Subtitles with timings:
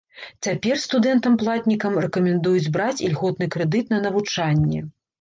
[0.45, 4.79] Цяпер студэнтам-платнікам рэкамендуюць браць ільготны крэдыт на навучанне.